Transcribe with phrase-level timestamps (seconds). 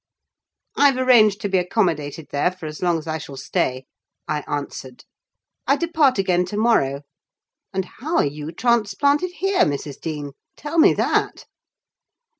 [0.75, 3.85] "I've arranged to be accommodated there, for as long as I shall stay,"
[4.27, 5.03] I answered.
[5.67, 7.03] "I depart again to morrow.
[7.71, 10.01] And how are you transplanted here, Mrs.
[10.01, 10.31] Dean?
[10.57, 11.45] tell me that."